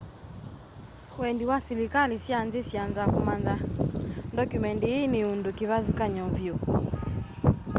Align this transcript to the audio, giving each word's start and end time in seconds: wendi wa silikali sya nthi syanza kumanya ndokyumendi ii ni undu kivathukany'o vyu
wendi 1.19 1.43
wa 1.49 1.57
silikali 1.65 2.15
sya 2.25 2.39
nthi 2.47 2.61
syanza 2.69 3.03
kumanya 3.13 3.55
ndokyumendi 4.31 4.85
ii 4.97 5.07
ni 5.13 5.19
undu 5.33 5.49
kivathukany'o 5.57 6.25
vyu 6.37 6.55